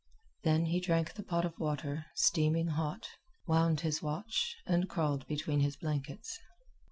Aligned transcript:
Then 0.41 0.65
he 0.65 0.79
drank 0.79 1.13
the 1.13 1.21
pot 1.21 1.45
of 1.45 1.59
water, 1.59 2.07
steaming 2.15 2.69
hot, 2.69 3.07
wound 3.45 3.81
his 3.81 4.01
watch, 4.01 4.55
and 4.65 4.89
crawled 4.89 5.27
between 5.27 5.59
his 5.59 5.75
blankets. 5.75 6.39